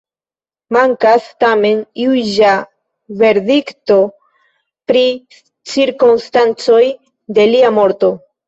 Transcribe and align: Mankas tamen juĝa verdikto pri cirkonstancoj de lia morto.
Mankas 0.77 1.27
tamen 1.43 1.83
juĝa 2.03 2.55
verdikto 3.21 3.99
pri 4.93 5.05
cirkonstancoj 5.75 6.83
de 7.39 7.51
lia 7.55 7.75
morto. 7.81 8.13